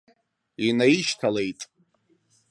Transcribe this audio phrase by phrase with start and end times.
[0.67, 1.59] Инаишьҭалеит.